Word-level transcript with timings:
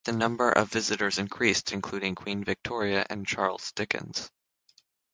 The 0.05 0.13
number 0.13 0.49
of 0.49 0.71
visitors 0.71 1.19
increased, 1.19 1.71
including 1.71 2.15
Queen 2.15 2.43
Victoria 2.43 3.05
and 3.11 3.27
Charles 3.27 3.71
Dickens. 3.73 4.31